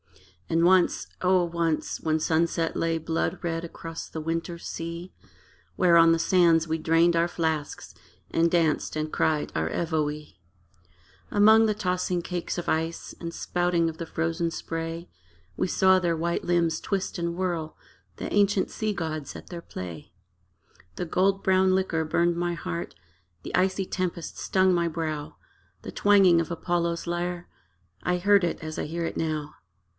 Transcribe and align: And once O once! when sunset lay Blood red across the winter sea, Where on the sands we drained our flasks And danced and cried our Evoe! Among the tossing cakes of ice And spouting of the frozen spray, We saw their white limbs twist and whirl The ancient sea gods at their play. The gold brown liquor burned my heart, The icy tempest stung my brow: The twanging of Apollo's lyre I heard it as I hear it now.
And 0.49 0.65
once 0.65 1.07
O 1.21 1.45
once! 1.45 2.01
when 2.01 2.19
sunset 2.19 2.75
lay 2.75 2.97
Blood 2.97 3.39
red 3.41 3.63
across 3.63 4.09
the 4.09 4.19
winter 4.19 4.57
sea, 4.57 5.13
Where 5.75 5.95
on 5.95 6.11
the 6.11 6.19
sands 6.19 6.67
we 6.67 6.77
drained 6.79 7.15
our 7.15 7.27
flasks 7.27 7.93
And 8.31 8.51
danced 8.51 8.97
and 8.97 9.13
cried 9.13 9.51
our 9.55 9.69
Evoe! 9.69 10.25
Among 11.29 11.67
the 11.67 11.75
tossing 11.75 12.21
cakes 12.23 12.57
of 12.57 12.67
ice 12.67 13.13
And 13.21 13.31
spouting 13.33 13.89
of 13.89 13.97
the 13.99 14.07
frozen 14.07 14.49
spray, 14.49 15.07
We 15.55 15.67
saw 15.67 15.99
their 15.99 16.17
white 16.17 16.43
limbs 16.43 16.81
twist 16.81 17.17
and 17.19 17.35
whirl 17.35 17.77
The 18.17 18.33
ancient 18.33 18.71
sea 18.71 18.93
gods 18.93 19.35
at 19.37 19.47
their 19.47 19.61
play. 19.61 20.11
The 20.95 21.05
gold 21.05 21.43
brown 21.43 21.75
liquor 21.75 22.03
burned 22.03 22.35
my 22.35 22.55
heart, 22.55 22.95
The 23.43 23.55
icy 23.55 23.85
tempest 23.85 24.37
stung 24.39 24.73
my 24.73 24.87
brow: 24.87 25.37
The 25.83 25.91
twanging 25.93 26.41
of 26.41 26.49
Apollo's 26.51 27.05
lyre 27.05 27.47
I 28.01 28.17
heard 28.17 28.43
it 28.43 28.59
as 28.61 28.77
I 28.79 28.85
hear 28.85 29.05
it 29.05 29.15
now. 29.15 29.53